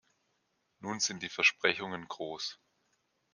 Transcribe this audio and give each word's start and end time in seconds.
Nun 0.79 0.99
sind 0.99 1.21
die 1.21 1.29
Versprechungen 1.29 2.07
groß. 2.07 2.59